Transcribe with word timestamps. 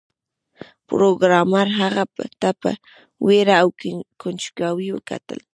پروګرامر 0.89 1.67
هغه 1.79 2.03
ته 2.41 2.49
په 2.61 2.71
ویره 3.25 3.55
او 3.63 3.69
کنجکاوی 4.21 4.89
وکتل 4.93 5.39